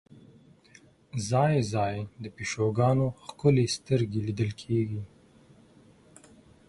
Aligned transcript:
ځای 1.29 1.55
ځای 1.73 1.95
د 2.23 2.25
پیشوګانو 2.35 3.05
ښکلې 3.25 3.65
سترګې 3.75 4.19
لیدل 4.27 4.51
کېږي. 4.61 5.01